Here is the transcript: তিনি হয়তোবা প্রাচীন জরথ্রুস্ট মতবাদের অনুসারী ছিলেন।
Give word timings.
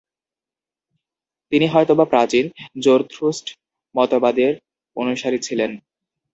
তিনি 1.51 1.65
হয়তোবা 1.67 2.05
প্রাচীন 2.05 2.45
জরথ্রুস্ট 2.81 3.45
মতবাদের 3.95 4.53
অনুসারী 4.95 5.39
ছিলেন। 5.39 5.71